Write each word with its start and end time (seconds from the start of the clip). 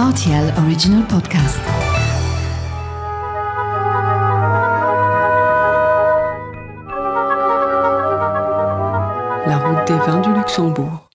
RTL 0.00 0.54
Original 0.56 1.02
Podcast. 1.06 1.60
La 9.46 9.56
route 9.58 9.86
des 9.86 9.98
vins 9.98 10.20
du 10.20 10.32
Luxembourg. 10.32 11.08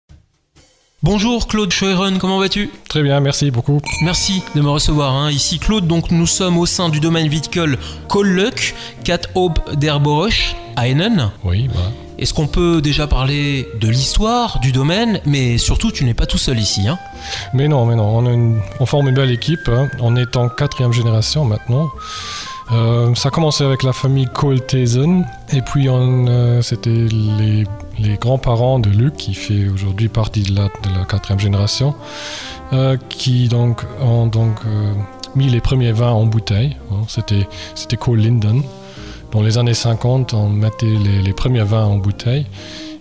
Bonjour 1.03 1.47
Claude 1.47 1.71
Scheuren, 1.71 2.17
comment 2.17 2.39
vas-tu? 2.39 2.69
Très 2.89 3.03
bien, 3.03 3.19
merci 3.19 3.51
beaucoup. 3.51 3.79
Merci 4.01 4.41
de 4.55 4.61
me 4.61 4.69
recevoir. 4.69 5.13
hein. 5.13 5.29
Ici 5.31 5.59
Claude, 5.59 5.85
donc 5.87 6.09
nous 6.11 6.25
sommes 6.25 6.57
au 6.57 6.65
sein 6.65 6.89
du 6.89 6.99
domaine 6.99 7.27
viticole 7.27 7.77
Kolluck, 8.09 8.73
4 9.03 9.29
Aube 9.35 9.59
d'Herboroche, 9.75 10.55
à 10.75 10.87
Hennen. 10.87 11.31
Oui, 11.43 11.67
bah, 11.67 11.91
Est-ce 12.17 12.33
qu'on 12.33 12.47
peut 12.47 12.81
déjà 12.81 13.07
parler 13.07 13.67
de 13.79 13.87
l'histoire 13.87 14.59
du 14.59 14.71
domaine 14.71 15.19
Mais 15.25 15.57
surtout, 15.57 15.91
tu 15.91 16.05
n'es 16.05 16.13
pas 16.13 16.25
tout 16.25 16.37
seul 16.37 16.59
ici. 16.59 16.87
Hein? 16.87 16.97
Mais 17.53 17.67
non, 17.67 17.85
mais 17.85 17.95
non, 17.95 18.17
on, 18.17 18.83
a 18.83 18.85
forme 18.85 19.09
une 19.09 19.15
belle 19.15 19.31
équipe. 19.31 19.67
hein. 19.67 19.89
On 19.99 20.15
est 20.15 20.37
en 20.37 20.49
quatrième 20.49 20.93
génération 20.93 21.45
maintenant. 21.45 21.89
Euh, 22.71 23.13
ça 23.13 23.27
a 23.27 23.31
commencé 23.31 23.63
avec 23.63 23.83
la 23.83 23.93
famille 23.93 24.25
Coltesen 24.25 25.25
et 25.53 25.61
puis 25.61 25.87
euh, 25.87 26.61
c'était 26.63 26.89
les, 26.89 28.17
grands-parents 28.17 28.79
de 28.79 28.89
Luc 28.89 29.15
qui 29.17 29.35
fait 29.35 29.69
aujourd'hui 29.69 30.07
partie 30.07 30.41
de 30.41 30.55
la, 30.55 30.69
quatrième 31.07 31.39
génération 31.39 31.93
euh, 32.73 32.97
qui 33.07 33.49
donc 33.49 33.83
ont 34.01 34.25
donc 34.25 34.61
mis 35.35 35.47
les 35.47 35.61
premiers 35.61 35.91
vins 35.91 36.11
en 36.11 36.25
bouteille. 36.25 36.75
hein. 36.91 37.03
C'était 37.07 37.97
Cole 37.97 38.19
Linden. 38.19 38.63
Dans 39.35 39.41
les 39.41 39.57
années 39.57 39.73
50, 39.73 40.33
on 40.33 40.47
mettait 40.47 40.85
les, 40.85 41.33
premiers 41.33 41.65
vins 41.65 41.83
en 41.83 41.97
bouteille. 41.97 42.45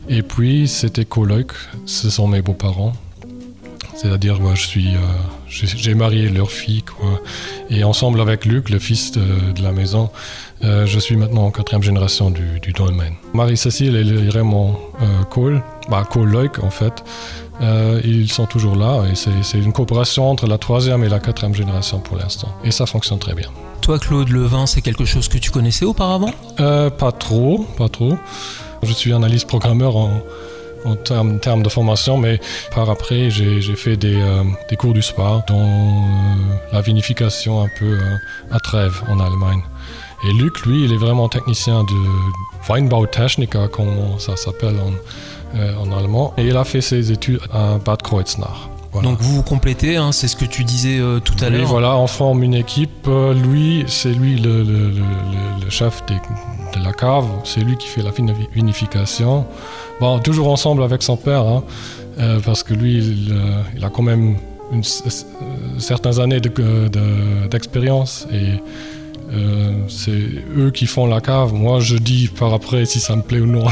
Et 0.08 0.22
puis 0.22 0.66
c'était 0.66 1.04
Coloc, 1.04 1.52
ce 1.86 2.10
sont 2.10 2.26
mes 2.26 2.42
beaux-parents. 2.42 2.92
C'est-à-dire, 3.94 4.40
moi, 4.40 4.56
je 4.56 4.66
suis, 4.66 4.96
euh, 4.96 4.98
j'ai 5.48 5.94
marié 5.94 6.28
leur 6.28 6.50
fille, 6.50 6.82
quoi. 6.82 7.22
Et 7.70 7.84
ensemble 7.84 8.20
avec 8.20 8.46
Luc, 8.46 8.68
le 8.70 8.80
fils 8.80 9.12
de, 9.12 9.62
la 9.62 9.70
maison, 9.70 10.10
euh, 10.64 10.86
je 10.86 10.98
suis 10.98 11.16
maintenant 11.16 11.46
en 11.46 11.50
quatrième 11.52 11.84
génération 11.84 12.30
du, 12.30 12.58
du 12.58 12.72
domaine. 12.72 13.14
Marie-Cécile 13.32 13.94
et 13.94 14.28
Raymond 14.28 14.76
euh, 15.02 15.22
Cole, 15.30 15.62
bah, 15.88 16.02
Cole-Loic, 16.10 16.58
en 16.64 16.70
fait, 16.70 17.04
euh, 17.60 18.00
ils 18.04 18.30
sont 18.32 18.46
toujours 18.46 18.76
là. 18.76 19.04
Et 19.10 19.14
c'est 19.14 19.58
une 19.58 19.72
coopération 19.72 20.30
entre 20.30 20.46
la 20.46 20.58
troisième 20.58 21.04
et 21.04 21.08
la 21.08 21.20
quatrième 21.20 21.54
génération 21.54 22.00
pour 22.00 22.16
l'instant. 22.16 22.48
Et 22.64 22.70
ça 22.70 22.86
fonctionne 22.86 23.18
très 23.18 23.34
bien. 23.34 23.48
Toi 23.80 23.98
Claude, 23.98 24.30
le 24.30 24.44
vin, 24.44 24.66
c'est 24.66 24.80
quelque 24.80 25.04
chose 25.04 25.28
que 25.28 25.38
tu 25.38 25.50
connaissais 25.50 25.84
auparavant? 25.84 26.32
Euh, 26.60 26.90
pas 26.90 27.12
trop, 27.12 27.66
pas 27.76 27.88
trop. 27.88 28.16
Je 28.82 28.92
suis 28.92 29.12
analyste 29.12 29.46
programmeur 29.46 29.96
en, 29.96 30.22
en 30.84 30.96
termes, 30.96 31.62
de 31.62 31.68
formation, 31.68 32.16
mais 32.18 32.40
par 32.74 32.90
après, 32.90 33.30
j'ai 33.30 33.60
fait 33.76 33.96
des, 33.96 34.16
euh, 34.16 34.42
des 34.68 34.76
cours 34.76 34.92
du 34.92 35.00
dans 35.16 35.42
euh, 35.50 36.34
la 36.72 36.80
vinification 36.80 37.62
un 37.62 37.68
peu 37.78 37.98
à 38.50 38.58
Trèves, 38.58 39.02
en 39.08 39.20
Allemagne. 39.20 39.62
Et 40.26 40.32
Luc, 40.32 40.64
lui, 40.64 40.84
il 40.84 40.92
est 40.92 40.96
vraiment 40.96 41.28
technicien 41.28 41.84
de 41.84 42.68
Weinbautechniker, 42.68 43.70
comme 43.70 44.18
ça 44.18 44.36
s'appelle 44.36 44.76
en, 44.76 44.92
euh, 45.54 45.74
en 45.76 45.96
allemand. 45.96 46.34
Et 46.38 46.46
il 46.46 46.56
a 46.56 46.64
fait 46.64 46.80
ses 46.80 47.12
études 47.12 47.40
à 47.52 47.78
Bad 47.84 48.02
Kreuznach. 48.02 48.48
Voilà. 48.92 49.08
Donc 49.08 49.20
vous 49.20 49.36
vous 49.36 49.42
complétez, 49.42 49.96
hein, 49.96 50.12
c'est 50.12 50.28
ce 50.28 50.36
que 50.36 50.44
tu 50.44 50.62
disais 50.62 50.98
euh, 51.00 51.18
tout 51.18 51.34
à 51.44 51.50
l'heure. 51.50 51.66
voilà, 51.66 51.96
on 51.96 52.06
forme 52.06 52.44
une 52.44 52.54
équipe. 52.54 53.08
Euh, 53.08 53.34
lui, 53.34 53.84
c'est 53.88 54.12
lui 54.12 54.36
le, 54.38 54.62
le- 54.62 54.90
le- 54.90 54.90
le- 54.90 55.64
le 55.64 55.70
chef 55.70 56.02
des- 56.06 56.14
de 56.78 56.84
la 56.84 56.92
cave. 56.92 57.26
C'est 57.42 57.60
lui 57.60 57.76
qui 57.76 57.88
fait 57.88 58.02
la 58.02 58.10
vini- 58.10 58.32
vinification. 58.54 59.46
Bon, 60.00 60.18
toujours 60.20 60.48
ensemble 60.48 60.82
avec 60.84 61.02
son 61.02 61.16
père, 61.16 61.40
hein, 61.46 61.64
euh, 62.20 62.38
parce 62.44 62.62
que 62.62 62.72
lui, 62.74 62.98
il, 62.98 63.34
il 63.76 63.84
a 63.84 63.90
quand 63.90 64.02
même 64.02 64.36
une, 64.72 64.82
certaines 65.78 66.20
années 66.20 66.40
de- 66.40 66.88
de- 66.88 67.48
d'expérience 67.50 68.26
et 68.32 68.60
euh, 69.32 69.72
c'est 69.88 70.10
eux 70.56 70.70
qui 70.70 70.86
font 70.86 71.06
la 71.06 71.20
cave. 71.20 71.52
Moi, 71.52 71.80
je 71.80 71.96
dis 71.96 72.28
par 72.28 72.52
après 72.52 72.84
si 72.84 73.00
ça 73.00 73.16
me 73.16 73.22
plaît 73.22 73.40
ou 73.40 73.46
non. 73.46 73.64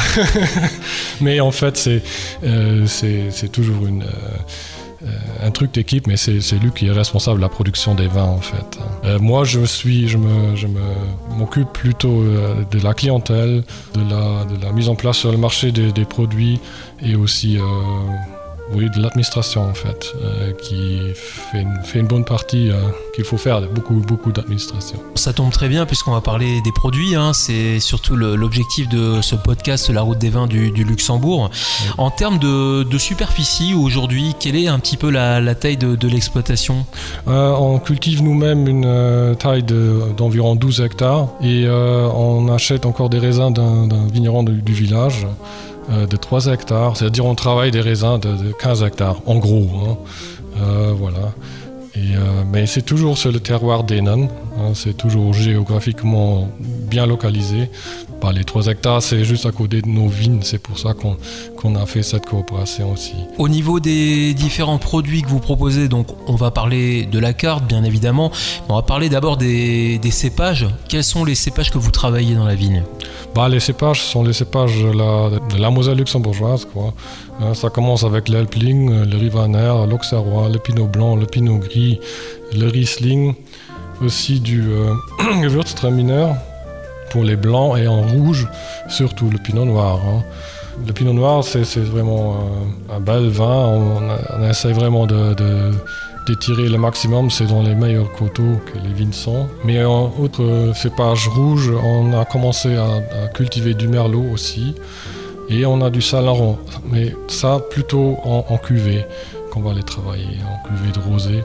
Mais 1.21 1.41
en 1.41 1.51
fait, 1.51 1.77
c'est 1.77 2.03
euh, 2.45 2.87
toujours 3.53 3.87
une, 3.87 4.03
euh, 4.03 5.05
euh, 5.05 5.47
un 5.47 5.51
truc 5.51 5.73
d'équipe, 5.75 6.07
mais 6.07 6.17
c'est 6.17 6.39
lui 6.61 6.71
qui 6.75 6.87
est 6.87 6.93
responsable 6.93 7.39
de 7.39 7.43
la 7.43 7.49
production 7.49 7.95
des 7.95 8.07
vins 8.07 8.23
en 8.23 8.41
fait. 8.41 8.79
Moi, 9.21 9.45
je 9.45 9.65
suis, 9.65 10.09
je 10.09 10.17
me, 10.17 10.55
je 10.55 10.69
m'occupe 11.37 11.73
plutôt 11.73 12.23
de 12.23 12.79
la 12.79 12.95
clientèle, 12.95 13.65
de 13.95 14.01
la, 14.01 14.45
de 14.45 14.63
la 14.65 14.73
mise 14.73 14.89
en 14.89 14.95
place 14.95 15.17
sur 15.17 15.33
le 15.33 15.39
marché 15.39 15.73
des, 15.73 16.05
produits 16.05 16.61
et 17.05 17.17
aussi 17.17 17.59
oui, 18.75 18.89
de 18.91 19.03
l'administration 19.03 19.63
en 19.69 19.75
fait, 19.75 20.15
euh, 20.23 20.53
qui 20.53 21.01
fait 21.15 21.61
une, 21.63 21.77
fait 21.85 21.99
une 21.99 22.07
bonne 22.07 22.25
partie 22.25 22.71
euh, 22.71 22.77
qu'il 23.15 23.25
faut 23.25 23.37
faire, 23.37 23.61
beaucoup, 23.69 23.95
beaucoup 23.95 24.33
d'administration. 24.33 24.99
Ça 25.15 25.33
tombe 25.33 25.51
très 25.51 25.69
bien 25.69 25.85
puisqu'on 25.87 26.13
va 26.13 26.21
parler 26.21 26.61
des 26.63 26.73
produits. 26.73 27.15
hein. 27.15 27.33
C'est 27.35 27.81
surtout 27.81 28.17
l'objectif 28.17 28.89
de 28.89 29.21
ce 29.21 29.35
podcast, 29.37 29.91
La 29.91 30.03
route 30.03 30.19
des 30.19 30.31
vins 30.31 30.47
du, 30.47 30.71
du 30.71 30.85
Luxembourg. 30.85 31.51
En 31.99 32.11
termes 32.11 32.39
de, 32.39 32.83
de 32.85 32.99
superficie, 32.99 33.75
aujourd'hui, 33.75 34.35
quelle 34.41 34.57
est 34.57 34.69
un 34.69 34.79
petit 34.79 34.97
peu 34.97 35.11
la, 35.11 35.41
la 35.41 35.55
taille 35.55 35.77
de, 35.77 35.95
de 35.97 36.09
l'exploitation? 36.09 36.87
Euh, 37.29 37.51
on 37.59 37.79
cultive 37.79 38.23
nous-mêmes 38.23 38.69
une 38.69 39.37
taille 39.39 39.63
de- 39.63 40.01
d'environ 40.17 40.55
12 40.57 40.81
hectares 40.81 41.29
et 41.43 41.67
on 41.69 42.49
achète 42.53 42.87
encore 42.87 43.09
des 43.11 43.19
raisins 43.19 43.53
d'un 43.53 43.87
d'un 43.87 44.07
vigneron 44.07 44.43
du, 44.43 44.63
du 44.63 44.73
village 44.73 45.27
euh, 45.93 46.07
de 46.07 46.17
3 46.17 46.47
hectares. 46.47 46.97
C'est-à-dire 46.97 47.25
on 47.27 47.35
travaille 47.35 47.71
des 47.71 47.81
raisins 47.81 48.19
de, 48.19 48.29
de 48.31 48.53
15 48.53 48.83
hectares, 48.83 49.21
en 49.27 49.37
gros. 49.39 49.69
hein. 49.87 49.97
Euh, 50.61 50.93
voilà. 50.97 51.33
Euh, 51.97 52.43
mais 52.51 52.67
c'est 52.67 52.83
toujours 52.83 53.19
sur 53.19 53.31
le 53.33 53.41
terroir 53.41 53.85
d'Henan. 53.85 54.29
hein, 54.59 54.73
c'est 54.75 54.97
toujours 54.97 55.33
géographiquement 55.35 56.49
bien 56.61 57.07
localisé. 57.07 57.71
Bah, 58.23 58.31
les 58.33 58.45
3 58.45 58.69
hectares, 58.69 59.03
c'est 59.03 59.25
juste 59.25 59.47
à 59.47 59.51
côté 59.51 59.83
de 59.83 59.89
nos 59.89 60.07
vignes. 60.07 60.43
C'est 60.43 60.63
pour 60.63 60.79
ça 60.79 60.95
qu'on 60.95 61.75
a 61.75 61.87
fait 61.87 62.05
cette 62.05 62.27
coopération 62.27 62.93
aussi. 62.93 63.15
Au 63.37 63.49
niveau 63.49 63.81
des 63.81 64.33
différents 64.33 64.79
produits 64.79 65.23
que 65.23 65.29
vous 65.29 65.41
proposez, 65.41 65.89
donc 65.89 66.07
on 66.29 66.37
va 66.37 66.53
parler 66.53 67.05
de 67.05 67.19
la 67.19 67.33
carte 67.33 67.65
bien 67.67 67.83
évidemment, 67.83 68.31
on 68.69 68.77
va 68.77 68.83
parler 68.83 69.09
d'abord 69.09 69.39
des, 69.39 69.99
des 69.99 70.11
cépages. 70.13 70.69
Quels 70.89 71.03
sont 71.03 71.25
les 71.25 71.35
cépages 71.35 71.73
que 71.73 71.79
vous 71.79 71.91
travaillez 71.91 72.37
dans 72.37 72.45
la 72.45 72.55
vigne? 72.55 72.85
Bah, 73.35 73.49
les 73.49 73.59
cépages 73.59 74.03
sont 74.03 74.23
les 74.23 74.35
cépages 74.35 74.81
de 74.81 74.93
la, 74.93 75.31
de 75.57 75.61
la 75.61 75.71
Moselle 75.71 75.99
luxembourgeoise. 75.99 76.65
Quoi. 76.73 76.95
Hein, 77.41 77.55
ça 77.55 77.71
commence 77.71 78.05
avec 78.05 78.29
l'Elpling, 78.29 79.05
le 79.05 79.17
Rivaner, 79.17 79.87
l'Auxerrois, 79.91 80.49
le 80.49 80.61
Pinot 80.61 80.87
Blanc, 80.87 81.17
le 81.17 81.27
Pinot 81.27 81.59
Gris, 81.59 81.99
le 82.55 82.69
Riesling, 82.69 83.35
aussi 84.01 84.39
du 84.39 84.63
euh, 84.71 84.95
les 87.21 87.37
blancs 87.37 87.77
et 87.79 87.87
en 87.87 88.01
rouge, 88.01 88.49
surtout 88.89 89.29
le 89.29 89.39
Pinot 89.39 89.67
Noir. 89.67 90.01
hein. 90.09 90.23
Le 90.87 90.93
Pinot 90.95 91.13
Noir, 91.13 91.45
c'est 91.45 91.63
vraiment 91.81 92.33
euh, 92.91 92.97
un 92.97 93.01
bel 93.01 93.29
vin. 93.29 93.67
On, 93.67 94.01
on 94.39 94.49
essaie 94.49 94.73
vraiment 94.73 95.07
de- 95.07 95.35
d'étirer 96.27 96.69
le 96.69 96.79
maximum, 96.79 97.31
c'est 97.31 97.47
dans 97.47 97.63
les 97.63 97.75
meilleurs 97.75 98.11
coteaux 98.13 98.61
que 98.67 98.79
les 98.79 98.95
vignes 98.95 99.13
sont. 99.13 99.47
Mais 99.65 99.85
en 99.85 100.13
autre 100.19 100.43
euh, 100.43 100.73
cépage 100.73 101.29
rouge, 101.29 101.71
on 101.85 102.19
a 102.19 102.25
commencé 102.25 102.77
à, 102.77 103.27
cultiver 103.35 103.75
du 103.75 103.89
merlot 103.89 104.25
aussi. 104.33 104.75
Et 105.49 105.67
on 105.67 105.83
a 105.83 105.91
du 105.91 106.01
salaron. 106.01 106.57
Mais 106.91 107.15
ça, 107.29 107.61
plutôt 107.71 108.17
en, 108.25 108.57
cuvée, 108.57 109.05
qu'on 109.51 109.61
va 109.61 109.75
les 109.75 109.83
travailler, 109.83 110.39
en 110.49 110.69
cuvée 110.69 110.93
de 110.93 111.13
rosé. 111.13 111.45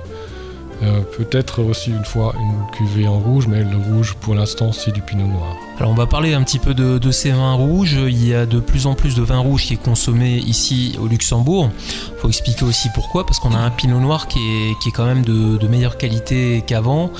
Euh, 0.83 1.01
Peut-être 1.17 1.63
aussi 1.63 1.89
une 1.89 2.05
fois 2.05 2.33
une 2.39 2.71
cuvée 2.71 3.07
en 3.07 3.17
rouge, 3.19 3.47
mais 3.47 3.63
le 3.63 3.77
rouge 3.77 4.15
pour 4.21 4.35
l'instant 4.35 4.71
c'est 4.71 4.91
du 4.91 5.01
pinot 5.01 5.25
noir. 5.25 5.55
Alors 5.79 5.91
on 5.91 5.95
va 5.95 6.05
parler 6.05 6.33
un 6.33 6.43
petit 6.43 6.59
peu 6.59 6.73
de, 6.73 6.97
de 6.97 7.11
ces 7.11 7.31
vins 7.31 7.53
rouges. 7.53 7.93
Il 8.07 8.27
y 8.27 8.33
a 8.33 8.45
de 8.45 8.59
plus 8.59 8.85
en 8.87 8.93
plus 8.93 9.15
de 9.15 9.21
vin 9.21 9.39
rouge 9.39 9.63
qui 9.63 9.73
est 9.73 9.83
consommé 9.83 10.37
ici 10.37 10.97
au 11.01 11.07
Luxembourg. 11.07 11.69
Il 12.15 12.19
faut 12.21 12.27
expliquer 12.27 12.65
aussi 12.65 12.89
pourquoi, 12.93 13.25
parce 13.25 13.39
qu'on 13.39 13.53
a 13.53 13.59
un 13.59 13.69
pinot 13.71 13.99
noir 13.99 14.27
qui 14.27 14.39
est, 14.39 14.79
qui 14.81 14.89
est 14.89 14.91
quand 14.91 15.05
même 15.05 15.23
de, 15.23 15.57
de 15.57 15.67
meilleure 15.67 15.97
qualité 15.97 16.63
qu'avant. 16.65 17.11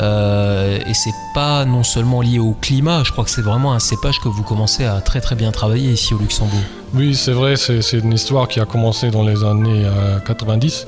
Euh, 0.00 0.78
et 0.86 0.94
c'est 0.94 1.14
pas 1.34 1.64
non 1.64 1.82
seulement 1.82 2.20
lié 2.20 2.38
au 2.38 2.52
climat, 2.52 3.02
je 3.04 3.12
crois 3.12 3.24
que 3.24 3.30
c'est 3.30 3.42
vraiment 3.42 3.72
un 3.72 3.78
cépage 3.80 4.20
que 4.20 4.28
vous 4.28 4.42
commencez 4.42 4.84
à 4.84 5.00
très 5.00 5.20
très 5.20 5.34
bien 5.36 5.52
travailler 5.52 5.90
ici 5.92 6.14
au 6.14 6.18
Luxembourg. 6.18 6.60
Oui, 6.94 7.16
c'est 7.16 7.32
vrai, 7.32 7.56
c'est 7.56 7.80
une 7.98 8.12
histoire 8.12 8.46
qui 8.46 8.60
a 8.60 8.64
commencé 8.66 9.10
dans 9.10 9.24
les 9.24 9.42
années 9.42 9.84
euh, 9.84 10.20
90. 10.20 10.86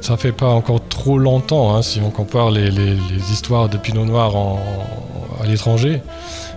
Ça 0.00 0.16
fait 0.16 0.32
pas 0.32 0.48
encore 0.50 0.80
trop 0.88 1.18
longtemps 1.18 1.74
hein, 1.74 1.82
si 1.82 2.00
on 2.00 2.10
compare 2.10 2.50
les, 2.50 2.70
les- 2.70 2.96
histoires 3.32 3.68
de 3.68 3.76
Pinot 3.76 4.04
Noir 4.04 4.32
à 5.42 5.46
l'étranger. 5.46 6.00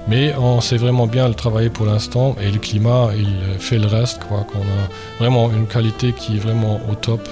Mais 0.07 0.33
on 0.37 0.61
sait 0.61 0.77
vraiment 0.77 1.07
bien 1.07 1.27
le 1.27 1.33
travailler 1.33 1.69
pour 1.69 1.85
l'instant 1.85 2.35
et 2.41 2.49
le 2.51 2.57
climat, 2.59 3.09
il 3.17 3.59
fait 3.59 3.77
le 3.77 3.87
reste. 3.87 4.19
Quoi, 4.27 4.39
qu'on 4.51 4.59
a 4.61 4.87
vraiment 5.19 5.49
une 5.51 5.67
qualité 5.67 6.13
qui 6.13 6.35
est 6.37 6.39
vraiment 6.39 6.79
au 6.89 6.95
top, 6.95 7.27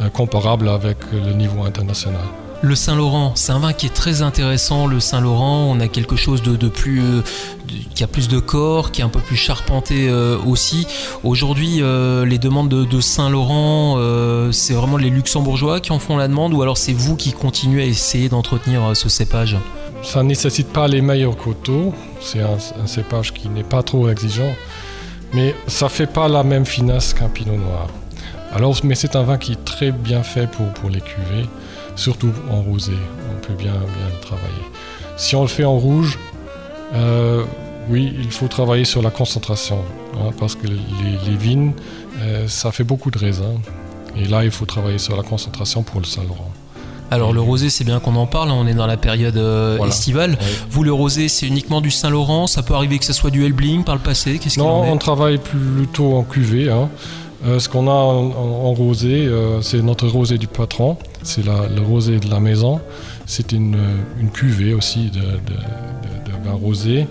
euh, 0.00 0.08
comparable 0.08 0.68
avec 0.68 0.96
le 1.12 1.32
niveau 1.32 1.62
international. 1.64 2.20
Le 2.62 2.74
Saint-Laurent, 2.74 3.32
c'est 3.34 3.52
un 3.52 3.58
vin 3.58 3.74
qui 3.74 3.86
est 3.86 3.94
très 3.94 4.22
intéressant. 4.22 4.86
Le 4.86 4.98
Saint-Laurent, 4.98 5.66
on 5.70 5.78
a 5.78 5.88
quelque 5.88 6.16
chose 6.16 6.42
de, 6.42 6.68
plus, 6.68 7.02
euh, 7.02 7.22
qui 7.94 8.02
a 8.02 8.06
plus 8.06 8.28
de 8.28 8.38
corps, 8.38 8.92
qui 8.92 9.02
est 9.02 9.04
un 9.04 9.10
peu 9.10 9.20
plus 9.20 9.36
charpenté 9.36 10.08
euh, 10.08 10.38
aussi. 10.46 10.86
Aujourd'hui, 11.22 11.82
euh, 11.82 12.24
les 12.24 12.38
demandes 12.38 12.70
de, 12.70 13.00
Saint-Laurent, 13.00 13.98
c'est 14.52 14.72
vraiment 14.72 14.96
les 14.96 15.10
Luxembourgeois 15.10 15.80
qui 15.80 15.92
en 15.92 15.98
font 15.98 16.16
la 16.16 16.28
demande, 16.28 16.54
ou 16.54 16.62
alors 16.62 16.78
c'est 16.78 16.94
vous 16.94 17.14
qui 17.14 17.32
continuez 17.32 17.82
à 17.82 17.86
essayer 17.86 18.28
d'entretenir 18.28 18.96
ce 18.96 19.08
cépage? 19.08 19.56
Ça 20.02 20.22
ne 20.22 20.28
nécessite 20.28 20.68
pas 20.68 20.88
les 20.88 21.02
meilleurs 21.02 21.36
coteaux. 21.36 21.92
C'est 22.20 22.40
un, 22.40 22.86
cépage 22.86 23.34
qui 23.34 23.48
n'est 23.48 23.64
pas 23.64 23.82
trop 23.82 24.08
exigeant, 24.08 24.54
mais 25.34 25.54
ça 25.66 25.88
fait 25.88 26.06
pas 26.06 26.26
la 26.28 26.42
même 26.42 26.64
finesse 26.64 27.12
qu'un 27.12 27.28
Pinot 27.28 27.56
Noir. 27.56 27.88
Alors, 28.54 28.74
mais 28.82 28.94
c'est 28.94 29.14
un 29.14 29.22
vin 29.22 29.36
qui 29.36 29.52
est 29.52 29.64
très 29.64 29.92
bien 29.92 30.22
fait 30.22 30.50
pour, 30.50 30.66
pour 30.68 30.88
les 30.88 31.00
cuvées 31.00 31.46
surtout 31.96 32.32
en 32.50 32.62
rosé. 32.62 32.92
On 33.34 33.46
peut 33.46 33.54
bien, 33.54 33.72
bien 33.72 34.08
le 34.14 34.20
travailler. 34.20 34.64
Si 35.16 35.34
on 35.34 35.42
le 35.42 35.48
fait 35.48 35.64
en 35.64 35.78
rouge, 35.78 36.18
euh, 36.94 37.42
oui, 37.88 38.14
il 38.18 38.30
faut 38.30 38.48
travailler 38.48 38.84
sur 38.84 39.02
la 39.02 39.10
concentration, 39.10 39.78
hein, 40.14 40.30
parce 40.38 40.54
que 40.54 40.66
les, 40.66 41.36
vignes, 41.36 41.72
euh, 42.20 42.46
ça 42.48 42.72
fait 42.72 42.84
beaucoup 42.84 43.10
de 43.10 43.18
raisins. 43.18 43.60
Et 44.16 44.26
là, 44.26 44.44
il 44.44 44.50
faut 44.50 44.66
travailler 44.66 44.98
sur 44.98 45.16
la 45.16 45.22
concentration 45.22 45.82
pour 45.82 46.00
le 46.00 46.06
Saint-Laurent. 46.06 46.50
Alors 47.10 47.32
le 47.32 47.40
rosé, 47.40 47.70
c'est 47.70 47.84
bien 47.84 48.00
qu'on 48.00 48.16
en 48.16 48.26
parle, 48.26 48.50
on 48.50 48.66
est 48.66 48.74
dans 48.74 48.86
la 48.86 48.96
période 48.96 49.36
euh, 49.36 49.78
estivale. 49.86 50.36
Vous, 50.70 50.82
le 50.82 50.92
rosé, 50.92 51.28
c'est 51.28 51.46
uniquement 51.46 51.80
du 51.80 51.92
Saint-Laurent? 51.92 52.48
Ça 52.48 52.64
peut 52.64 52.74
arriver 52.74 52.98
que 52.98 53.04
ce 53.04 53.12
soit 53.12 53.30
du 53.30 53.44
Elbling 53.44 53.84
par 53.84 53.94
le 53.94 54.00
passé? 54.00 54.40
Non, 54.56 54.82
on 54.90 54.96
travaille 54.96 55.38
plutôt 55.38 56.16
en 56.16 56.24
cuvée. 56.24 56.68
Hein. 56.68 56.88
Ce 57.44 57.68
qu'on 57.68 57.86
a 57.86 57.90
en, 57.90 58.72
rosé, 58.72 59.28
c'est 59.60 59.82
notre 59.82 60.08
rosé 60.08 60.38
du 60.38 60.46
patron 60.46 60.96
c'est 61.26 61.44
le 61.44 61.82
rosé 61.82 62.18
de 62.18 62.30
la 62.30 62.40
maison. 62.40 62.80
C'est 63.26 63.52
une, 63.52 63.76
cuvée 64.32 64.72
aussi 64.74 65.10
de, 65.10 65.20
vin 66.44 66.52
rosé, 66.52 67.06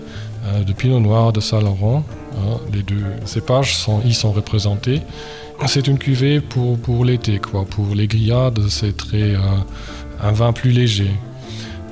euh, 0.46 0.64
de 0.64 0.72
pinot 0.72 1.00
noir 1.00 1.32
de 1.32 1.40
Saint-Laurent. 1.40 2.02
Hein. 2.38 2.58
les 2.72 2.82
deux 2.82 3.02
cépages 3.24 3.76
y 4.04 4.14
sont 4.14 4.32
représentés. 4.32 5.02
C'est 5.66 5.86
une 5.86 5.98
cuvée 5.98 6.40
pour, 6.40 6.78
pour 6.78 7.04
l'été, 7.04 7.38
quoi. 7.38 7.64
Pour 7.64 7.94
les 7.94 8.06
grillades, 8.06 8.60
c'est 8.68 8.96
très 8.96 9.34
euh, 9.34 9.40
un 10.22 10.32
vin 10.32 10.52
plus 10.52 10.70
léger. 10.70 11.10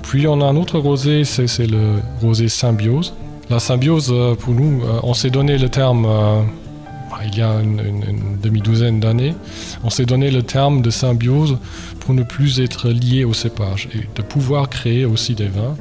Puis 0.02 0.26
on 0.26 0.40
a 0.40 0.44
un 0.44 0.56
autre 0.56 0.78
rosé, 0.78 1.25
c'est 1.25 1.66
le 1.66 2.00
rosé 2.22 2.48
symbiose. 2.48 3.14
La 3.50 3.58
symbiose, 3.58 4.10
euh, 4.12 4.34
pour 4.34 4.54
nous, 4.54 4.82
on 5.02 5.12
s'est 5.14 5.31
donné 5.31 5.58
le 5.58 5.69
terme 5.69 6.06
il 7.26 7.38
y 7.38 7.42
a 7.42 7.60
une, 7.60 8.38
demi-douzaine 8.42 9.00
d'années, 9.00 9.34
on 9.82 9.90
s'est 9.90 10.06
donné 10.06 10.30
le 10.30 10.42
terme 10.42 10.82
de 10.82 10.90
symbiose 10.90 11.58
pour 12.00 12.14
ne 12.14 12.22
plus 12.22 12.60
être 12.60 12.90
lié 12.90 13.24
au 13.24 13.32
cépage 13.32 13.88
et 13.94 14.08
de 14.14 14.22
pouvoir 14.22 14.68
créer 14.68 15.04
aussi 15.04 15.34
des 15.34 15.48
vins. 15.48 15.76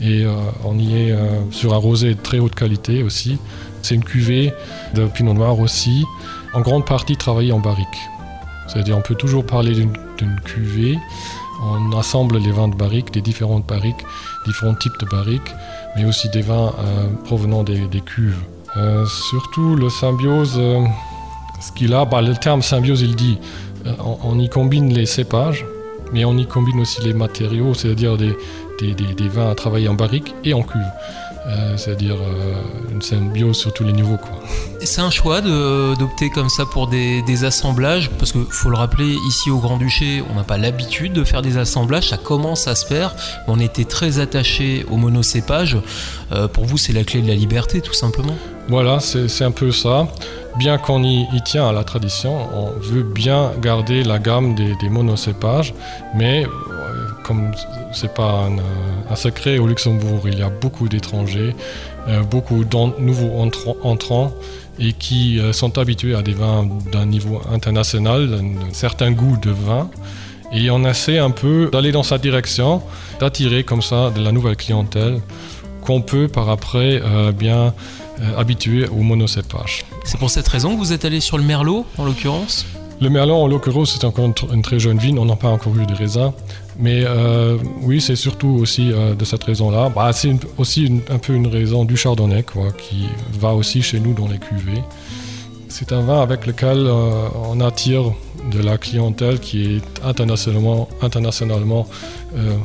Et 0.00 0.24
euh, 0.24 0.32
on 0.64 0.78
y 0.78 0.96
est 0.96 1.12
euh, 1.12 1.50
sur 1.50 1.74
un 1.74 1.76
rosé 1.76 2.14
de 2.14 2.20
très 2.20 2.38
haute 2.38 2.54
qualité 2.54 3.02
aussi. 3.02 3.38
C'est 3.82 3.94
une 3.94 4.04
cuvée 4.04 4.52
de 4.94 5.06
pinot 5.06 5.34
noir 5.34 5.58
aussi, 5.60 6.06
en 6.54 6.60
grande 6.62 6.86
partie 6.86 7.16
travaillée 7.16 7.52
en 7.52 7.60
barrique. 7.60 7.86
C'est-à-dire 8.68 8.96
on 8.96 9.02
peut 9.02 9.14
toujours 9.14 9.44
parler 9.44 9.74
d'une 9.74 10.40
cuvée. 10.44 10.98
On 11.62 11.98
assemble 11.98 12.38
les 12.38 12.52
vins 12.52 12.68
de 12.68 12.74
barrique, 12.74 13.12
des 13.12 13.20
différentes 13.20 13.66
barriques, 13.66 14.02
différents 14.46 14.74
types 14.74 14.98
de 14.98 15.06
barriques, 15.06 15.54
mais 15.96 16.06
aussi 16.06 16.30
des 16.30 16.40
vins 16.40 16.72
euh, 16.78 17.08
provenant 17.24 17.62
des 17.62 18.00
cuves. 18.00 18.42
Euh, 18.76 19.04
surtout 19.06 19.74
le 19.74 19.90
symbiose, 19.90 20.54
euh, 20.56 20.84
ce 21.60 21.72
qu'il 21.72 21.92
a, 21.92 22.04
bah, 22.04 22.22
le 22.22 22.36
terme 22.36 22.62
symbiose 22.62 23.02
il 23.02 23.16
dit, 23.16 23.38
euh, 23.86 23.92
on, 24.22 24.38
y 24.38 24.48
combine 24.48 24.94
les 24.94 25.06
cépages, 25.06 25.66
mais 26.12 26.24
on 26.24 26.36
y 26.36 26.46
combine 26.46 26.80
aussi 26.80 27.02
les 27.02 27.12
matériaux, 27.12 27.74
c'est-à-dire 27.74 28.16
des, 28.16 28.36
vins 29.28 29.50
à 29.50 29.54
travailler 29.54 29.88
en 29.88 29.94
barrique 29.94 30.34
et 30.44 30.54
en 30.54 30.62
cuve. 30.62 30.80
C'est-à-dire 31.76 32.16
une 32.92 33.02
symbiose 33.02 33.56
sur 33.56 33.72
tous 33.72 33.82
les 33.82 33.92
niveaux. 33.92 34.18
C'est 34.78 35.00
un 35.00 35.10
choix 35.10 35.40
d'opter 35.40 36.30
comme 36.30 36.48
ça 36.48 36.64
pour 36.64 36.86
des, 36.86 37.44
assemblages, 37.44 38.08
parce 38.18 38.30
qu'il 38.30 38.44
faut 38.50 38.70
le 38.70 38.76
rappeler, 38.76 39.16
ici 39.26 39.50
au 39.50 39.58
Grand-Duché, 39.58 40.22
on 40.30 40.34
n'a 40.36 40.44
pas 40.44 40.58
l'habitude 40.58 41.12
de 41.12 41.24
faire 41.24 41.42
des 41.42 41.56
assemblages, 41.56 42.10
ça 42.10 42.18
commence 42.18 42.68
à 42.68 42.76
se 42.76 42.86
faire, 42.86 43.16
on 43.48 43.58
était 43.58 43.84
très 43.84 44.20
attaché 44.20 44.86
au 44.90 44.96
monocépage. 44.96 45.78
Pour 46.52 46.66
vous, 46.66 46.78
c'est 46.78 46.92
la 46.92 47.02
clé 47.02 47.20
de 47.20 47.26
la 47.26 47.34
liberté, 47.34 47.80
tout 47.80 47.94
simplement 47.94 48.36
Voilà, 48.70 49.00
c'est 49.00 49.42
un 49.42 49.50
peu 49.50 49.72
ça. 49.72 50.06
Bien 50.56 50.78
qu'on 50.78 51.02
y, 51.02 51.26
tient 51.44 51.66
à 51.66 51.72
la 51.72 51.82
tradition, 51.82 52.32
on 52.54 52.70
veut 52.78 53.02
bien 53.02 53.50
garder 53.60 54.04
la 54.04 54.20
gamme 54.20 54.54
des, 54.54 54.88
monocépages, 54.88 55.74
mais 56.14 56.46
comme 57.24 57.50
c'est 57.92 58.14
pas 58.14 58.46
un, 59.10 59.16
secret 59.16 59.58
au 59.58 59.66
Luxembourg, 59.66 60.20
il 60.26 60.38
y 60.38 60.42
a 60.42 60.50
beaucoup 60.50 60.88
d'étrangers, 60.88 61.56
euh, 62.06 62.22
beaucoup 62.22 62.62
de 62.64 63.00
nouveaux 63.00 63.40
entrants, 63.82 64.32
et 64.78 64.92
qui 64.92 65.40
euh, 65.40 65.52
sont 65.52 65.76
habitués 65.76 66.14
à 66.14 66.22
des 66.22 66.32
vins 66.32 66.68
d'un 66.92 67.06
niveau 67.06 67.42
international, 67.52 68.38
un 68.40 68.72
certain 68.72 69.10
goût 69.10 69.36
de 69.36 69.50
vin. 69.50 69.90
Et 70.52 70.70
on 70.70 70.84
essaie 70.84 71.18
un 71.18 71.30
peu 71.30 71.70
d'aller 71.72 71.90
dans 71.90 72.04
sa 72.04 72.18
direction, 72.18 72.82
d'attirer 73.18 73.64
comme 73.64 73.82
ça 73.82 74.10
de 74.10 74.22
la 74.22 74.30
nouvelle 74.30 74.56
clientèle 74.56 75.20
qu'on 75.80 76.02
peut 76.02 76.28
par 76.28 76.48
après 76.50 77.00
euh, 77.02 77.32
bien 77.32 77.74
habituer 78.36 78.86
au 78.88 79.02
monocépage. 79.02 79.84
C'est 80.04 80.18
pour 80.18 80.30
cette 80.30 80.48
raison 80.48 80.74
que 80.74 80.78
vous 80.78 80.92
êtes 80.92 81.04
allé 81.04 81.20
sur 81.20 81.38
le 81.38 81.44
Merlot 81.44 81.86
en 81.98 82.04
l'occurrence 82.04 82.66
le 83.00 83.08
Merlot, 83.08 83.34
en 83.34 83.46
l'occurrence, 83.46 83.94
c'est 83.94 84.04
encore 84.04 84.30
une, 84.52 84.60
très 84.60 84.78
jeune 84.78 84.98
vigne, 84.98 85.18
on 85.18 85.24
n'a 85.24 85.36
pas 85.36 85.48
encore 85.48 85.74
eu 85.74 85.86
de 85.86 85.94
raisins. 85.94 86.32
Mais 86.78 87.02
euh, 87.06 87.56
oui, 87.80 87.98
c'est 87.98 88.14
surtout 88.14 88.58
aussi 88.60 88.92
euh, 88.92 89.14
de 89.14 89.24
cette 89.24 89.42
raison-là. 89.42 89.88
Bah, 89.88 90.12
c'est 90.12 90.34
aussi 90.58 91.00
un 91.08 91.16
peu 91.16 91.32
une 91.32 91.46
raison 91.46 91.86
du 91.86 91.96
chardonnay, 91.96 92.42
quoi, 92.42 92.72
qui 92.72 93.06
va 93.32 93.54
aussi 93.54 93.80
chez 93.80 94.00
nous 94.00 94.12
dans 94.12 94.28
les 94.28 94.38
cuvées. 94.38 94.82
C'est 95.68 95.92
un 95.92 96.02
vin 96.02 96.20
avec 96.20 96.46
lequel 96.46 96.76
euh, 96.76 97.28
on 97.48 97.60
attire 97.60 98.12
de 98.50 98.62
la 98.62 98.78
clientèle 98.78 99.38
qui 99.40 99.76
est 99.76 100.04
internationalement, 100.04 100.88
internationalement 101.02 101.86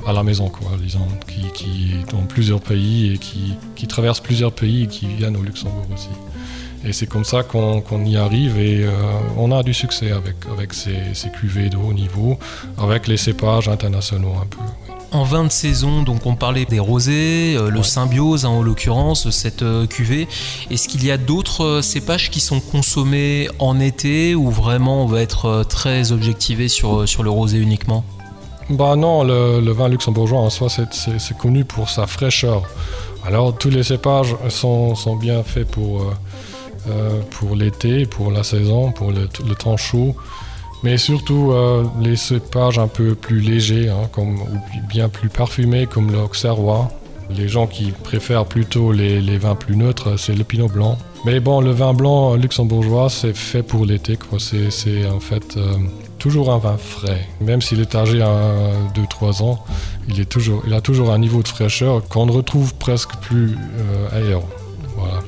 à 0.08 0.14
la 0.14 0.24
maison, 0.24 0.50
quoi, 0.50 0.72
disons, 0.82 1.08
qui, 1.28 1.42
qui, 1.54 1.94
est 1.94 2.12
dans 2.12 2.24
plusieurs 2.24 2.62
pays 2.62 3.14
et 3.14 3.18
qui, 3.18 3.54
qui 3.76 3.88
traverse 3.88 4.20
plusieurs 4.20 4.52
pays 4.52 4.84
et 4.84 4.88
qui 4.88 5.08
viennent 5.08 5.38
au 5.38 5.44
Luxembourg 5.44 5.88
aussi. 5.94 6.10
Et 6.86 6.94
c'est 6.94 7.08
comme 7.08 7.26
ça 7.26 7.42
qu'on 7.42 8.06
y 8.06 8.16
arrive 8.16 8.60
et 8.60 8.86
euh, 8.86 8.92
on 9.38 9.52
a 9.52 9.64
du 9.64 9.74
succès 9.74 10.12
avec, 10.12 10.36
avec 10.52 10.72
ces, 10.74 10.96
ces, 11.14 11.30
cuvées 11.32 11.70
de 11.70 11.78
haut 11.78 11.94
niveau, 11.94 12.38
avec 12.78 13.08
les 13.08 13.18
cépages 13.18 13.68
internationaux 13.68 14.36
un 14.40 14.46
peu. 14.46 14.85
En 15.15 15.23
vin 15.23 15.45
de 15.45 15.50
saison, 15.50 16.03
donc 16.03 16.25
on 16.25 16.35
parlait 16.35 16.65
des 16.65 16.77
rosés, 16.77 17.56
euh, 17.56 17.69
le 17.69 17.83
symbiose 17.83 18.44
hein, 18.44 18.50
en 18.50 18.62
l'occurrence, 18.62 19.29
cette 19.29 19.62
euh, 19.62 19.88
cuvée. 19.88 20.27
Est-ce 20.69 20.89
qu'il 20.89 21.06
y 21.06 21.09
a 21.09 21.15
d'autres 21.15 21.79
cépages 21.81 22.29
qui 22.29 22.41
sont 22.41 22.59
consommés 22.59 23.47
en 23.59 23.79
été 23.79 24.35
ou 24.35 24.51
vraiment 24.51 25.03
on 25.03 25.06
va 25.06 25.21
être 25.21 25.63
très 25.69 26.12
objectivé 26.12 26.67
sur, 26.67 27.07
sur 27.07 27.23
le 27.23 27.29
rosé 27.29 27.59
uniquement? 27.59 28.03
Bah 28.69 28.97
non, 28.97 29.23
le, 29.23 29.62
le, 29.62 29.71
vin 29.71 29.88
luxembourgeois 29.88 30.39
en 30.39 30.50
soi 30.50 30.67
c'est 30.69 31.38
connu 31.38 31.63
pour 31.63 31.89
sa 31.89 32.07
fraîcheur. 32.07 32.63
Alors 33.25 33.57
tous 33.57 33.69
les 33.69 33.84
cépages 33.84 34.36
sont, 34.50 34.95
sont 34.95 35.15
bien 35.15 35.43
faits 35.43 35.72
pour 35.72 36.13
euh, 36.88 37.22
pour 37.31 37.55
l'été, 37.55 38.05
pour 38.05 38.29
la 38.29 38.43
saison, 38.43 38.91
pour 38.91 39.12
le, 39.12 39.27
temps 39.55 39.75
chaud. 39.75 40.15
Mais 40.84 40.98
surtout 40.98 41.51
euh, 41.51 41.84
les 42.01 42.15
cépages 42.15 42.79
un 42.79 42.88
peu 42.88 43.15
plus 43.15 43.39
légers, 43.39 43.89
hein, 43.89 44.08
comme, 44.12 44.36
ou 44.36 44.88
bien 44.88 45.10
plus 45.10 45.29
parfumés, 45.29 45.88
comme 45.88 46.12
l'Auxerrois. 46.12 46.89
Les 47.36 47.48
gens 47.48 47.65
qui 47.65 47.91
préfèrent 47.91 48.46
plutôt 48.46 48.91
les, 48.91 49.38
vins 49.38 49.55
plus 49.55 49.75
neutres, 49.75 50.20
c'est 50.20 50.36
le 50.36 50.44
pinot 50.44 50.67
blanc. 50.67 50.98
Mais 51.25 51.39
bon, 51.39 51.60
le 51.60 51.72
vin 51.72 51.94
blanc 51.94 52.36
luxembourgeois, 52.36 53.10
c'est 53.10 53.36
fait 53.36 53.63
pour 53.63 53.86
l'été. 53.86 54.20
C'est 54.38 55.08
en 55.08 55.20
fait 55.20 55.58
euh, 55.58 55.74
toujours 56.20 56.53
un 56.53 56.60
vin 56.60 56.77
frais. 56.77 57.27
Même 57.41 57.63
s'il 57.63 57.82
est 57.82 57.96
âgé 57.96 58.22
à 58.22 58.51
2-3 58.94 59.41
ans, 59.41 59.65
il, 60.08 60.22
a 60.22 60.82
toujours 60.82 61.12
un 61.12 61.17
niveau 61.17 61.41
de 61.41 61.48
fraîcheur 61.48 62.08
qu'on 62.08 62.27
ne 62.27 62.32
retrouve 62.32 62.75
presque 62.75 63.15
plus 63.22 63.58
ailleurs. 64.13 64.44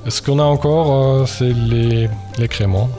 Ce 0.08 0.22
qu'on 0.22 0.40
a 0.40 0.44
encore, 0.44 0.94
euh, 0.94 1.26
c'est 1.26 1.54
les, 1.54 2.10
les 2.40 2.48
créments. 2.48 2.90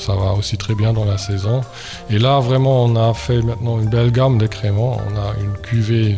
Ça 0.00 0.14
va 0.14 0.32
aussi 0.32 0.56
très 0.56 0.74
bien 0.74 0.94
dans 0.94 1.04
la 1.04 1.18
saison. 1.18 1.60
Et 2.08 2.18
là, 2.18 2.40
vraiment, 2.40 2.84
on 2.84 2.96
a 2.96 3.12
fait 3.12 3.42
maintenant 3.42 3.78
une 3.78 3.90
belle 3.90 4.10
gamme 4.10 4.38
de 4.38 4.46
créments. 4.46 4.96
On 4.96 5.16
a 5.16 5.34
une 5.44 5.52
cuvée 5.58 6.16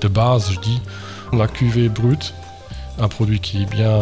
de 0.00 0.08
base, 0.08 0.50
je 0.50 0.58
dis, 0.58 0.82
la 1.32 1.46
cuvée 1.46 1.88
brute, 1.88 2.34
un 2.98 3.06
produit 3.06 3.38
qui 3.38 3.62
est 3.62 3.70
bien, 3.70 4.00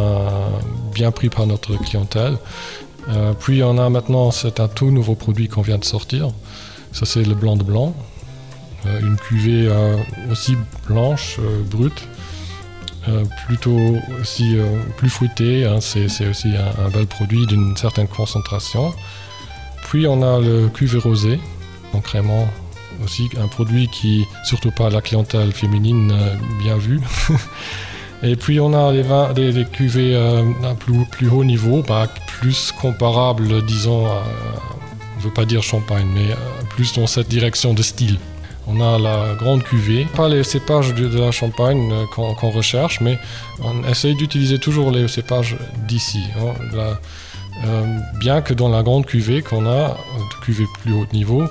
bien 0.95 1.11
pris 1.11 1.29
par 1.29 1.47
notre 1.47 1.77
clientèle. 1.77 2.39
Euh, 3.11 3.35
puis 3.39 3.63
on 3.63 3.77
a 3.77 3.91
maintenant, 3.91 4.31
c'est 4.31 4.59
un 4.59 4.69
tout 4.69 4.91
nouveau 4.91 5.15
produit 5.15 5.49
qu'on 5.49 5.63
vient 5.63 5.79
de 5.79 5.85
sortir. 5.85 6.31
Ça, 6.93 7.05
c'est 7.05 7.23
le 7.23 7.35
blanc 7.35 7.57
de 7.57 7.63
blanc. 7.63 7.95
Euh, 8.87 9.01
une 9.01 9.17
cuvée 9.17 9.71
aussi 10.31 10.57
blanche, 10.89 11.39
brute, 11.71 12.09
euh, 13.09 13.25
plutôt 13.47 13.97
aussi 14.21 14.59
euh, 14.59 14.83
plus 14.99 15.09
fruité. 15.09 15.65
Hein, 15.65 15.79
c'est, 15.81 16.07
aussi 16.29 16.49
un, 16.57 16.89
bel 16.91 17.07
produit 17.07 17.47
d'une 17.47 17.77
certaine 17.77 18.09
concentration. 18.09 18.93
Puis 19.85 20.07
on 20.07 20.23
a 20.23 20.39
le 20.39 20.69
cuvée 20.69 20.99
rosé, 20.99 21.41
concrètement 21.93 22.49
aussi 23.03 23.31
un 23.41 23.49
produit 23.49 23.89
qui, 23.89 24.27
surtout 24.45 24.71
pas 24.71 24.91
la 24.91 25.01
clientèle 25.01 25.53
féminine, 25.53 26.13
euh, 26.13 26.35
bien 26.63 26.77
vu. 26.77 27.01
Et 28.23 28.37
puis 28.37 28.61
on 28.61 28.75
a 28.75 28.93
les 28.93 29.01
vins, 29.01 29.33
des, 29.33 29.65
cuvées 29.65 30.15
à 30.15 30.75
plus, 30.75 31.07
plus 31.11 31.31
haut 31.31 31.43
niveau, 31.43 31.83
bah, 31.83 32.07
plus 32.27 32.71
comparables, 32.71 33.65
disons, 33.65 34.05
à, 34.07 34.23
je 35.19 35.25
veux 35.25 35.33
pas 35.33 35.47
dire 35.47 35.63
champagne, 35.63 36.07
mais 36.13 36.27
plus 36.69 36.93
dans 36.93 37.07
cette 37.07 37.29
direction 37.29 37.73
de 37.73 37.83
style. 37.83 38.19
On 38.67 38.81
a 38.81 38.99
la 38.99 39.35
grande 39.35 39.63
cuvée, 39.63 40.07
pas 40.15 40.29
les 40.29 40.45
cépages 40.45 40.95
de, 40.95 41.19
la 41.19 41.31
Champagne 41.31 41.91
euh, 41.93 42.05
qu'on 42.15 42.51
recherche, 42.51 43.01
mais 43.01 43.19
on 43.63 43.89
essaye 43.89 44.15
d'utiliser 44.15 44.59
toujours 44.59 44.91
les 44.91 45.09
cépages 45.09 45.57
d'ici. 45.89 46.23
Hein. 46.39 46.55
Euh, 47.67 47.99
bien 48.19 48.41
que 48.41 48.55
dans 48.55 48.69
la 48.69 48.83
grande 48.83 49.07
cuvée 49.07 49.43
qu'on 49.43 49.67
a, 49.67 49.91
euh, 49.91 49.95
cuvée 50.43 50.67
plus 50.83 50.93
haut 50.93 51.07
niveau, 51.13 51.45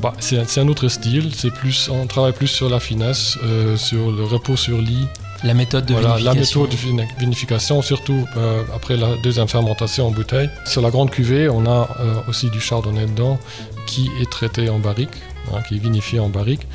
bah, 0.00 0.12
c'est 0.20 0.58
un 0.58 0.68
autre 0.68 0.88
style. 0.88 1.32
C'est 1.34 1.52
plus, 1.52 1.90
on 1.92 2.06
travaille 2.06 2.32
plus 2.32 2.46
sur 2.46 2.68
la 2.70 2.78
finesse, 2.78 3.36
sur 3.76 4.12
le 4.12 4.22
repos 4.22 4.56
sur 4.56 4.78
lit. 4.80 5.08
La 5.42 5.52
méthode 5.52 5.84
de 5.86 5.94
vinification. 5.94 6.24
La 6.24 6.34
méthode 6.34 6.70
de 6.70 7.20
vinification, 7.20 7.82
surtout 7.82 8.24
après 8.72 8.96
la 8.96 9.16
deuxième 9.16 9.48
fermentation 9.48 10.06
en 10.06 10.10
bouteille. 10.12 10.48
Sur 10.64 10.80
la 10.80 10.90
grande 10.90 11.10
cuvée, 11.10 11.48
on 11.48 11.66
a 11.66 11.88
aussi 12.28 12.50
du 12.50 12.60
chardonnay 12.60 13.06
dedans 13.06 13.40
qui 13.86 14.08
est 14.22 14.30
traité 14.30 14.68
en 14.68 14.78
barrique. 14.78 15.10
Hein, 15.52 15.60
qui 15.68 15.76
est 15.76 15.78
vinifié 15.78 16.20
en 16.20 16.28
barrique, 16.28 16.66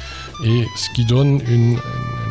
et 0.46 0.66
ce 0.76 0.90
qui 0.94 1.06
donne 1.06 1.42
une, 1.48 1.80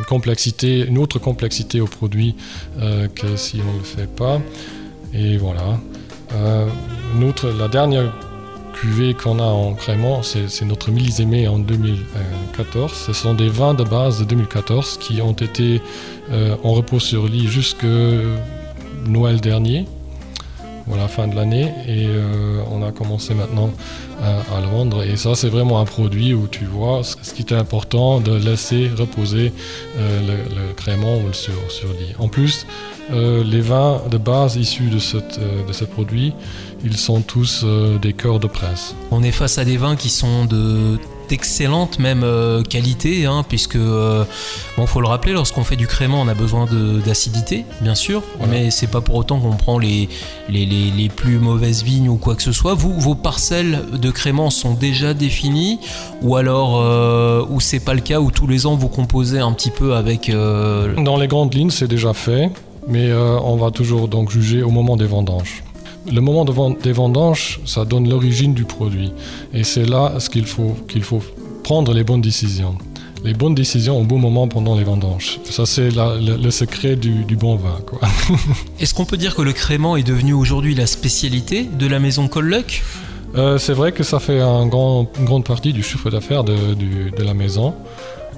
complexité, 0.08 0.86
une 0.86 0.96
autre 0.96 1.18
complexité 1.18 1.80
au 1.80 1.86
produit 1.86 2.34
euh, 2.78 3.08
que 3.08 3.36
si 3.36 3.60
on 3.60 3.72
ne 3.72 3.78
le 3.78 3.84
fait 3.84 4.06
pas. 4.06 4.40
Et 5.12 5.36
voilà. 5.36 5.78
Euh, 6.34 6.66
la 7.58 7.68
dernière 7.68 8.12
cuvée 8.72 9.12
qu'on 9.12 9.38
a 9.38 9.44
en 9.44 9.74
crément, 9.74 10.22
c'est 10.22 10.64
notre 10.64 10.90
millésimé 10.90 11.48
en 11.48 11.58
2014. 11.58 12.92
Ce 12.92 13.12
sont 13.12 13.34
des 13.34 13.48
vins 13.48 13.74
de 13.74 13.84
base 13.84 14.20
de 14.20 14.24
2014 14.24 14.98
qui 14.98 15.20
ont 15.20 15.32
été 15.32 15.82
euh, 16.30 16.56
en 16.62 16.72
repos 16.72 17.00
sur 17.00 17.26
lit 17.26 17.48
jusque 17.48 17.84
Noël 19.06 19.40
dernier 19.40 19.86
la 20.96 21.08
fin 21.08 21.28
de 21.28 21.34
l'année 21.34 21.72
et 21.86 22.06
euh, 22.06 22.60
on 22.70 22.82
a 22.82 22.92
commencé 22.92 23.34
maintenant 23.34 23.70
à, 24.22 24.60
le 24.60 24.66
vendre 24.66 25.04
et 25.04 25.16
ça 25.16 25.34
c'est 25.34 25.48
vraiment 25.48 25.80
un 25.80 25.84
produit 25.84 26.34
où 26.34 26.48
tu 26.48 26.64
vois 26.64 27.02
ce 27.04 27.32
qui 27.32 27.42
est 27.42 27.52
important 27.52 28.20
de 28.20 28.34
laisser 28.34 28.90
reposer 28.96 29.52
euh, 29.96 30.20
le, 30.50 30.72
crément 30.74 31.18
ou 31.18 31.28
le 31.28 31.32
sur. 31.32 31.52
En 32.18 32.28
plus, 32.28 32.66
euh, 33.12 33.44
les 33.44 33.60
vins 33.60 34.02
de 34.10 34.18
base 34.18 34.56
issus 34.56 34.90
de, 34.90 34.96
de 35.66 35.72
ce 35.72 35.84
produit, 35.84 36.34
ils 36.84 36.96
sont 36.96 37.20
tous 37.20 37.64
des 38.02 38.12
cœurs 38.12 38.40
de 38.40 38.46
presse. 38.46 38.94
On 39.10 39.22
est 39.22 39.32
face 39.32 39.58
à 39.58 39.64
des 39.64 39.76
vins 39.76 39.96
qui 39.96 40.08
sont 40.08 40.44
de 40.44 40.98
d'excellente 41.28 41.98
même 41.98 42.22
euh, 42.24 42.62
qualité, 42.62 43.26
hein, 43.26 43.44
puisque, 43.48 43.76
euh, 43.76 44.24
bon, 44.76 44.86
faut 44.86 45.00
le 45.00 45.08
rappeler, 45.08 45.32
lorsqu'on 45.32 45.64
fait 45.64 45.76
du 45.76 45.86
crément, 45.86 46.20
on 46.20 46.28
a 46.28 46.34
besoin 46.34 46.66
d'acidité, 47.04 47.64
bien 47.80 47.94
sûr, 47.94 48.22
mais 48.48 48.70
c'est 48.70 48.86
pas 48.86 49.00
pour 49.00 49.16
autant 49.16 49.38
qu'on 49.38 49.56
prend 49.56 49.78
les, 49.78 50.08
les, 50.48 50.66
les, 50.66 51.08
plus 51.08 51.38
mauvaises 51.38 51.82
vignes 51.82 52.08
ou 52.08 52.16
quoi 52.16 52.34
que 52.34 52.42
ce 52.42 52.52
soit. 52.52 52.74
Vous, 52.74 52.98
vos 52.98 53.14
parcelles 53.14 53.84
de 53.92 54.10
crément 54.10 54.50
sont 54.50 54.74
déjà 54.74 55.14
définies, 55.14 55.78
ou 56.22 56.36
alors, 56.36 56.80
euh, 56.80 57.44
ou 57.48 57.60
c'est 57.60 57.80
pas 57.80 57.94
le 57.94 58.00
cas, 58.00 58.20
où 58.20 58.30
tous 58.30 58.46
les 58.46 58.66
ans 58.66 58.76
vous 58.76 58.88
composez 58.88 59.38
un 59.38 59.52
petit 59.52 59.70
peu 59.70 59.94
avec. 59.94 60.30
Dans 60.30 61.16
les 61.16 61.28
grandes 61.28 61.54
lignes, 61.54 61.70
c'est 61.70 61.88
déjà 61.88 62.12
fait, 62.12 62.50
mais 62.86 63.12
on 63.12 63.56
va 63.56 63.70
toujours 63.70 64.08
donc 64.08 64.30
juger 64.30 64.62
au 64.62 64.70
moment 64.70 64.96
des 64.96 65.06
vendanges 65.06 65.62
le 66.12 66.20
moment 66.20 66.44
de 66.44 66.82
des 66.82 66.92
vendanges, 66.92 67.60
ça 67.64 67.84
donne 67.84 68.08
l'origine 68.08 68.54
du 68.54 68.64
produit. 68.64 69.12
Et 69.52 69.64
c'est 69.64 69.86
là 69.86 70.14
ce 70.18 70.28
qu'il 70.30 70.46
faut, 70.46 70.76
qu'il 70.88 71.02
faut 71.02 71.22
prendre 71.62 71.92
les 71.92 72.04
bonnes 72.04 72.20
décisions. 72.20 72.76
Les 73.24 73.34
bonnes 73.34 73.54
décisions 73.54 73.98
au 74.00 74.04
bon 74.04 74.18
moment 74.18 74.46
pendant 74.46 74.76
les 74.76 74.84
vendanges. 74.84 75.40
Ça, 75.50 75.66
c'est 75.66 75.90
le, 75.90 76.50
secret 76.50 76.94
du, 76.94 77.36
bon 77.36 77.56
vin. 77.56 77.80
Est-ce 78.80 78.94
qu'on 78.94 79.04
peut 79.04 79.16
dire 79.16 79.34
que 79.34 79.42
le 79.42 79.52
crément 79.52 79.96
est 79.96 80.04
devenu 80.04 80.32
aujourd'hui 80.32 80.74
la 80.74 80.86
spécialité 80.86 81.64
de 81.64 81.86
la 81.86 81.98
maison 81.98 82.28
Colluck? 82.28 82.82
Euh, 83.36 83.58
C'est 83.58 83.74
vrai 83.74 83.90
que 83.92 84.04
ça 84.04 84.20
fait 84.20 84.40
un 84.40 84.66
grand, 84.66 85.08
une 85.18 85.24
grande 85.24 85.44
partie 85.44 85.72
du 85.72 85.82
chiffre 85.82 86.10
d'affaires 86.10 86.44
de, 86.44 86.54
la 87.22 87.34
maison. 87.34 87.74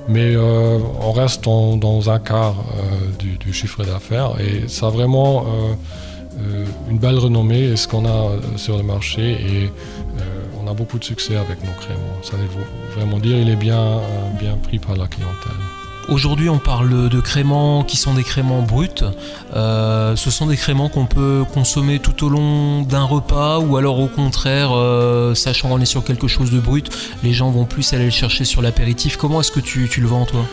Mais 0.08 0.34
euh, 0.34 0.78
on 1.02 1.12
reste 1.12 1.44
dans 1.44 2.10
un 2.10 2.18
quart 2.18 2.56
euh, 2.58 3.36
du, 3.38 3.52
chiffre 3.52 3.84
d'affaires 3.84 4.32
et 4.40 4.66
ça 4.66 4.88
vraiment 4.88 5.42
euh, 5.42 5.74
une 6.88 6.98
belle 6.98 7.18
renommée 7.18 7.76
ce 7.76 7.88
qu'on 7.88 8.04
a 8.04 8.08
euh, 8.08 8.40
sur 8.56 8.76
le 8.76 8.82
marché 8.82 9.32
et 9.32 9.64
euh, 9.64 10.44
on 10.62 10.68
a 10.68 10.74
beaucoup 10.74 10.98
de 10.98 11.04
succès 11.04 11.36
avec 11.36 11.62
nos 11.64 11.72
créments. 11.72 12.22
Ça 12.22 12.36
veut 12.36 12.48
vraiment 12.96 13.18
dire 13.18 13.38
il 13.38 13.48
est 13.48 13.56
bien, 13.56 14.00
bien 14.38 14.56
pris 14.56 14.78
par 14.78 14.96
la 14.96 15.06
clientèle. 15.06 15.79
Aujourd'hui, 16.10 16.48
on 16.48 16.58
parle 16.58 17.08
de 17.08 17.20
créments 17.20 17.84
qui 17.84 17.96
sont 17.96 18.14
des 18.14 18.24
créments 18.24 18.62
bruts. 18.62 19.04
ce 19.54 20.30
sont 20.30 20.46
des 20.46 20.56
créments 20.56 20.88
qu'on 20.88 21.06
peut 21.06 21.44
consommer 21.54 22.00
tout 22.00 22.26
au 22.26 22.28
long 22.28 22.82
d'un 22.82 23.04
repas 23.04 23.60
ou 23.60 23.76
alors 23.76 24.00
au 24.00 24.08
contraire, 24.08 24.70
sachant 25.34 25.68
qu'on 25.68 25.80
est 25.80 25.84
sur 25.84 26.02
quelque 26.02 26.26
chose 26.26 26.50
de 26.50 26.58
brut, 26.58 26.90
les 27.22 27.32
gens 27.32 27.50
vont 27.50 27.64
plus 27.64 27.92
aller 27.92 28.06
le 28.06 28.10
chercher 28.10 28.44
sur 28.44 28.60
l'apéritif. 28.60 29.16
Comment 29.16 29.40
est-ce 29.40 29.52
que 29.52 29.60
tu, 29.60 29.88
le 30.00 30.08
vends 30.08 30.26
toi? 30.26 30.44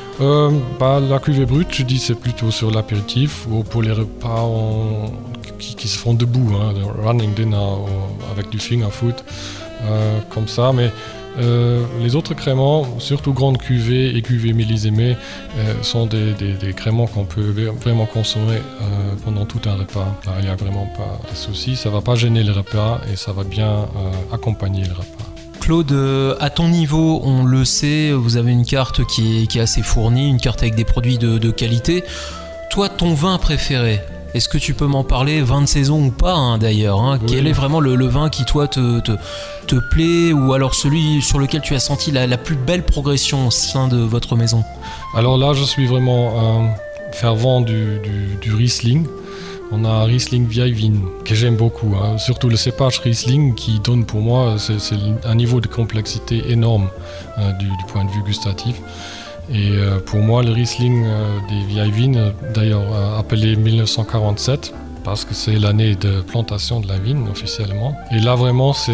Bah, 0.80 1.00
La 1.00 1.18
cuvée 1.18 1.46
brute, 1.46 1.70
je 1.72 1.82
dis 1.84 1.98
c'est 1.98 2.20
plutôt 2.20 2.52
sur 2.52 2.70
l'apéritif 2.70 3.48
ou 3.50 3.64
pour 3.64 3.82
les 3.82 3.92
repas 3.92 4.48
qui, 5.58 5.88
se 5.88 5.98
font 5.98 6.14
debout, 6.14 6.56
hein, 6.56 6.74
running 7.04 7.34
dinner 7.34 7.58
avec 8.32 8.50
du 8.50 8.60
finger 8.60 8.92
food, 8.92 9.16
euh, 9.84 10.20
comme 10.30 10.48
ça. 10.48 10.72
Mais 10.74 10.92
euh, 11.38 11.86
les 12.02 12.16
autres 12.16 12.34
créments, 12.34 13.00
surtout 13.00 13.34
grandes 13.34 13.58
cuvées 13.58 14.16
et 14.16 14.22
cuvées 14.22 14.54
millésimées, 14.54 15.18
euh, 15.58 15.84
sont 15.84 16.06
des, 16.06 16.36
créments 16.76 17.08
qu'on 17.08 17.26
peut 17.26 17.54
vraiment 17.82 18.06
consommer 18.06 18.58
pendant 19.24 19.46
tout 19.46 19.62
un 19.66 19.76
repas. 19.76 20.08
Il 20.40 20.46
n'y 20.46 20.50
a 20.50 20.56
vraiment 20.56 20.88
pas 20.98 21.20
de 21.30 21.36
souci, 21.36 21.76
ça 21.76 21.90
ne 21.90 21.94
va 21.96 22.02
pas 22.02 22.16
gêner 22.16 22.44
le 22.44 22.52
repas 22.52 23.02
et 23.12 23.16
ça 23.16 23.32
va 23.32 23.44
bien 23.44 23.88
accompagner 24.32 24.84
le 24.84 24.94
repas. 24.94 25.26
Claude, 25.60 25.94
à 26.40 26.50
ton 26.50 26.70
niveau, 26.70 27.22
on 27.24 27.44
le 27.44 27.66
sait, 27.66 28.12
vous 28.12 28.38
avez 28.38 28.52
une 28.52 28.66
carte 28.66 29.06
qui 29.06 29.44
est, 29.44 29.60
assez 29.60 29.82
fournie, 29.82 30.30
une 30.30 30.40
carte 30.40 30.62
avec 30.62 30.76
des 30.76 30.86
produits 30.86 31.18
de 31.18 31.52
qualité. 31.52 32.04
Toi, 32.70 32.90
ton 32.90 33.14
vin 33.14 33.38
préféré, 33.38 34.02
est-ce 34.34 34.50
que 34.50 34.58
tu 34.58 34.74
peux 34.74 34.88
m'en 34.88 35.04
parler, 35.04 35.42
vin 35.42 35.62
de 35.62 35.66
saison 35.66 36.06
ou 36.06 36.12
pas 36.12 36.34
hein, 36.34 36.58
d'ailleurs 36.58 37.02
hein? 37.02 37.20
Quel 37.28 37.48
est 37.48 37.54
vraiment 37.54 37.80
le, 37.80 38.06
vin 38.06 38.30
qui 38.30 38.46
toi 38.46 38.68
te, 38.68 39.00
te, 39.00 39.76
plaît 39.92 40.34
ou 40.34 40.54
alors 40.54 40.76
celui 40.76 41.22
sur 41.22 41.40
lequel 41.40 41.62
tu 41.62 41.76
as 41.76 41.80
senti 41.80 42.12
la, 42.12 42.38
plus 42.38 42.56
belle 42.56 42.84
progression 42.84 43.48
au 43.48 43.52
sein 43.52 43.88
de 43.88 43.98
votre 43.98 44.36
maison? 44.36 44.64
Alors 45.16 45.38
là, 45.38 45.54
je 45.54 45.64
suis 45.64 45.88
vraiment 45.88 46.76
fervent 47.14 47.62
du, 47.62 48.00
du, 48.42 48.54
Riesling. 48.54 49.08
On 49.72 49.84
a 49.84 49.90
un 49.90 50.04
Riesling 50.04 50.48
vieille 50.48 50.74
vigne 50.74 51.02
que 51.26 51.36
j'aime 51.36 51.56
beaucoup, 51.56 51.96
hein. 51.96 52.18
surtout 52.18 52.48
le 52.48 52.56
cépage 52.56 53.00
Riesling 53.00 53.56
qui 53.56 53.80
donne 53.80 54.06
pour 54.06 54.22
moi 54.22 54.56
c'est 54.58 54.96
un 55.26 55.36
niveau 55.36 55.60
de 55.60 55.68
complexité 55.68 56.52
énorme 56.52 56.90
du, 57.60 57.66
du, 57.66 57.86
point 57.88 58.06
de 58.06 58.12
vue 58.12 58.24
gustatif. 58.24 58.76
Et 59.50 59.72
euh, 59.72 60.00
pour 60.00 60.20
moi, 60.20 60.44
le 60.44 60.52
Riesling 60.52 61.06
euh, 61.06 61.40
des 61.50 61.64
vieilles 61.66 61.92
vignes, 61.92 62.34
d'ailleurs 62.54 62.84
euh, 62.94 63.20
appelé 63.20 63.56
1947, 63.56 64.74
parce 65.04 65.24
que 65.24 65.34
c'est 65.34 65.58
l'année 65.58 65.96
de 65.96 66.22
plantation 66.22 66.82
de 66.82 66.88
la 66.88 66.98
vigne 66.98 67.28
officiellement. 67.30 67.96
Et 68.12 68.20
là, 68.20 68.36
vraiment, 68.36 68.74
c'est 68.74 68.92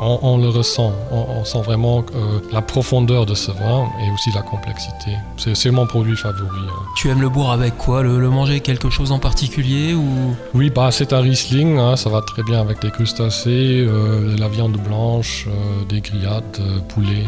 on, 0.00 0.38
le 0.38 0.48
ressent, 0.48 0.92
on, 1.10 1.44
sent 1.44 1.60
vraiment 1.62 2.04
euh, 2.14 2.40
la 2.52 2.62
profondeur 2.62 3.26
de 3.26 3.34
ce 3.34 3.50
vin 3.50 3.88
et 4.00 4.10
aussi 4.12 4.30
la 4.32 4.42
complexité. 4.42 5.16
C'est 5.36 5.70
mon 5.70 5.86
produit 5.86 6.16
favori. 6.16 6.60
Hein. 6.68 6.82
Tu 6.96 7.08
aimes 7.08 7.20
le 7.20 7.28
boire 7.28 7.50
avec 7.50 7.76
quoi? 7.76 8.02
Le, 8.02 8.28
manger 8.28 8.60
quelque 8.60 8.90
chose 8.90 9.10
en 9.10 9.18
particulier 9.18 9.94
ou? 9.94 10.36
Oui, 10.54 10.70
bah, 10.70 10.90
c'est 10.92 11.12
un 11.12 11.20
Riesling, 11.20 11.78
hein, 11.78 11.96
ça 11.96 12.10
va 12.10 12.22
très 12.22 12.42
bien 12.42 12.60
avec 12.60 12.80
des 12.80 12.90
crustacés, 12.90 13.84
euh, 13.86 14.34
de 14.34 14.40
la 14.40 14.48
viande 14.48 14.76
blanche, 14.76 15.46
euh, 15.48 15.84
des 15.88 16.00
grillades, 16.00 16.60
poulet. 16.88 17.24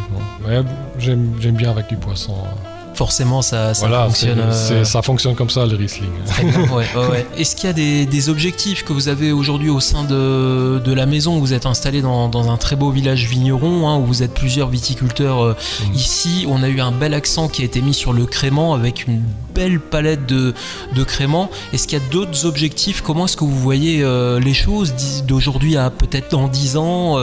J'aime 0.99 1.57
bien 1.57 1.71
avec 1.71 1.89
du 1.89 1.97
poisson. 1.97 2.35
Hein 2.45 2.70
forcément 3.01 3.41
ça, 3.41 3.73
fonctionne. 3.73 4.41
Euh, 4.41 4.85
ça 4.85 5.01
fonctionne 5.01 5.35
comme 5.35 5.49
ça 5.49 5.65
le 5.65 5.75
Riesling. 5.75 6.11
Est-ce 7.39 7.57
qu'il 7.57 7.67
y 7.67 7.71
a 7.71 8.05
des, 8.05 8.29
objectifs 8.29 8.85
que 8.85 8.93
vous 8.93 9.09
avez 9.09 9.33
aujourd'hui 9.33 9.71
au 9.71 9.81
sein 9.81 10.05
de, 10.05 10.93
la 10.93 11.07
maison? 11.07 11.39
Vous 11.39 11.55
êtes 11.55 11.65
installé 11.65 12.03
dans, 12.03 12.51
un 12.51 12.59
très 12.59 12.77
beau 12.77 12.91
village 12.91 13.25
vigneron 13.25 13.89
hein, 13.89 13.97
où 13.97 14.05
vous 14.05 14.23
êtes 14.23 14.35
plusieurs 14.35 14.69
viticulteurs 14.69 15.41
euh, 15.41 15.53
mm. 15.55 15.95
ici. 15.95 16.47
On 16.47 16.63
a 16.63 16.69
eu 16.69 16.83
un 16.83 16.93
bel 16.93 17.15
accent 17.15 17.49
qui 17.49 17.63
a 17.63 17.65
été 17.65 17.81
mis 17.81 17.95
sur 17.95 18.13
le 18.13 18.27
crément 18.27 18.75
avec 18.75 19.07
une 19.07 19.23
belle 19.55 19.81
palette 19.81 20.27
de, 20.27 20.53
de 20.95 21.03
crément. 21.03 21.49
Est-ce 21.73 21.89
qu'il 21.89 21.99
y 21.99 22.03
a 22.03 22.09
d'autres 22.11 22.45
objectifs? 22.45 23.01
Comment 23.01 23.25
est-ce 23.25 23.39
que 23.39 23.45
vous 23.45 23.59
voyez 23.59 24.03
euh, 24.03 24.39
les 24.41 24.53
choses 24.53 24.93
d'aujourd'hui 25.27 25.79
à 25.79 25.89
peut-être 25.89 26.31
dans 26.33 26.49
10 26.49 26.77
ans 26.77 27.17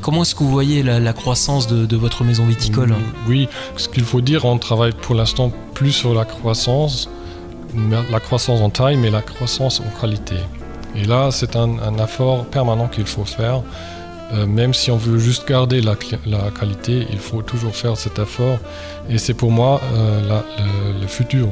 Comment 0.00 0.22
est-ce 0.22 0.34
que 0.34 0.42
vous 0.42 0.50
voyez 0.50 0.82
la, 0.82 1.12
croissance 1.12 1.68
de, 1.68 1.86
de, 1.86 1.96
votre 1.96 2.24
maison 2.24 2.44
viticole? 2.44 2.88
Mm, 2.90 3.28
Oui, 3.28 3.48
ce 3.76 3.88
qu'il 3.88 4.02
faut 4.02 4.20
dire, 4.20 4.46
on 4.46 4.58
travaille 4.58 4.92
pour 4.92 5.11
l'instant 5.14 5.50
plus 5.74 5.92
sur 5.92 6.14
la 6.14 6.24
croissance, 6.24 7.08
la 8.10 8.20
croissance 8.20 8.60
en 8.60 8.70
taille, 8.70 8.96
mais 8.96 9.10
la 9.10 9.22
croissance 9.22 9.80
en 9.80 10.00
qualité. 10.00 10.36
Et 10.94 11.04
là, 11.04 11.30
c'est 11.30 11.56
un, 11.56 11.98
effort 11.98 12.44
permanent 12.46 12.88
qu'il 12.88 13.06
faut 13.06 13.24
faire. 13.24 13.62
Euh, 14.32 14.46
même 14.46 14.72
si 14.72 14.90
on 14.90 14.96
veut 14.96 15.18
juste 15.18 15.46
garder 15.46 15.80
la, 15.80 15.94
qualité, 16.58 17.06
il 17.10 17.18
faut 17.18 17.42
toujours 17.42 17.74
faire 17.74 17.96
cet 17.96 18.18
effort. 18.18 18.58
Et 19.08 19.18
c'est 19.18 19.34
pour 19.34 19.50
moi 19.50 19.80
euh, 19.94 20.40
le, 21.00 21.06
futur 21.06 21.48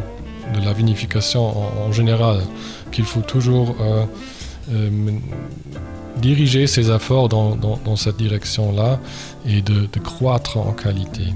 de 0.55 0.65
la 0.65 0.73
vinification 0.73 1.55
en, 1.87 1.93
général, 1.93 2.41
qu'il 2.91 3.05
faut 3.05 3.21
toujours 3.21 3.77
diriger 6.21 6.67
ses 6.67 6.91
efforts 6.91 7.29
dans, 7.29 7.97
cette 7.97 8.17
direction-là 8.17 9.01
et 9.47 9.63
de, 9.63 9.87
croître 9.99 10.59
en 10.59 10.73
qualité. 10.73 11.35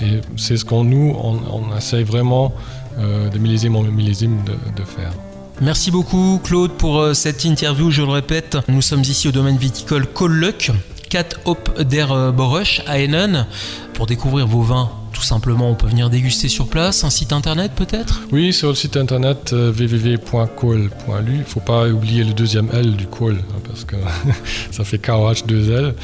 Et 0.00 0.20
c'est 0.36 0.56
ce 0.56 0.64
qu'on 0.64 0.84
nous, 0.84 1.14
on, 1.16 1.76
essaye 1.76 2.04
vraiment 2.04 2.52
de 2.98 3.38
millésime 3.38 3.76
en 3.76 3.82
millésime 3.82 4.38
de 4.76 4.84
faire. 4.84 5.12
Merci 5.60 5.92
beaucoup 5.92 6.40
Claude 6.42 6.72
pour 6.72 6.98
euh, 6.98 7.14
cette 7.14 7.44
interview. 7.44 7.90
Je 7.90 8.02
le 8.02 8.08
répète, 8.08 8.58
nous 8.66 8.82
sommes 8.82 9.02
ici 9.02 9.28
au 9.28 9.32
domaine 9.32 9.56
viticole 9.56 10.06
Kolluck, 10.06 10.72
4 11.08 11.40
Hop 11.44 11.80
der 11.82 12.32
Boruch 12.32 12.82
à 12.86 12.98
Hennen, 12.98 13.46
pour 13.94 14.06
découvrir 14.06 14.46
vos 14.48 14.62
vins 14.62 14.90
tout 15.12 15.22
simplement, 15.22 15.70
on 15.70 15.74
peut 15.74 15.86
venir 15.86 16.10
déguster 16.10 16.48
sur 16.48 16.66
place. 16.66 17.04
Un 17.04 17.10
site 17.10 17.32
internet 17.32 17.72
peut-être? 17.74 18.22
Oui, 18.32 18.52
sur 18.52 18.68
le 18.68 18.74
site 18.74 18.96
internet 18.96 19.52
euh, 19.52 19.72
www.col.lu. 19.72 20.90
Il 21.32 21.38
ne 21.38 21.44
faut 21.44 21.60
pas 21.60 21.88
oublier 21.88 22.24
le 22.24 22.32
deuxième 22.32 22.68
L 22.72 22.96
du 22.96 23.06
col, 23.06 23.36
hein, 23.36 23.60
parce 23.66 23.84
que 23.84 23.96
ça 24.70 24.84
fait 24.84 24.98
KOH2L. 24.98 25.94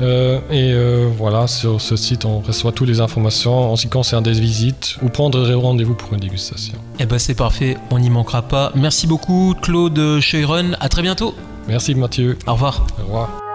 Euh, 0.00 0.38
et 0.50 0.72
euh, 0.72 1.08
voilà, 1.16 1.46
sur 1.46 1.80
ce 1.80 1.96
site, 1.96 2.24
on 2.24 2.40
reçoit 2.40 2.72
toutes 2.72 2.88
les 2.88 3.00
informations 3.00 3.72
en 3.72 3.76
ce 3.76 3.82
qui 3.82 3.88
concerne 3.88 4.22
des 4.22 4.32
visites 4.32 4.96
ou 5.02 5.08
prendre 5.08 5.42
rendez-vous 5.54 5.94
pour 5.94 6.12
une 6.14 6.20
dégustation. 6.20 6.74
Eh 6.98 7.06
ben 7.06 7.18
c'est 7.18 7.34
parfait, 7.34 7.76
on 7.90 7.98
n'y 7.98 8.10
manquera 8.10 8.42
pas. 8.42 8.72
Merci 8.74 9.06
beaucoup 9.06 9.54
Claude 9.60 10.20
Scheuren, 10.20 10.76
à 10.80 10.88
très 10.88 11.02
bientôt. 11.02 11.34
Merci 11.68 11.94
Mathieu. 11.94 12.38
Au 12.46 12.54
revoir. 12.54 12.86
Au 12.98 13.04
revoir. 13.04 13.51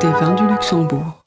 Des 0.00 0.12
vins 0.12 0.34
du 0.34 0.46
Luxembourg. 0.46 1.19